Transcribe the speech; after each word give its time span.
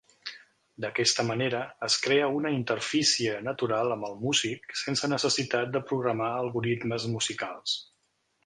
D'aquesta 0.85 1.25
manera 1.27 1.59
es 1.87 1.97
crea 2.05 2.29
una 2.37 2.53
interfície 2.55 3.35
natural 3.49 3.95
amb 3.97 4.09
el 4.09 4.17
músic 4.25 4.67
sense 4.85 5.13
necessitat 5.15 5.73
de 5.77 5.87
programar 5.93 6.35
algoritmes 6.43 7.07
musicals. 7.19 7.81